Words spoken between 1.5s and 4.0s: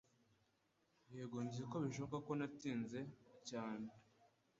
ko bishoboka ko natinze cyane